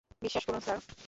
বিশ্বাস 0.21 0.43
করুন, 0.45 0.61
স্যার। 0.61 0.79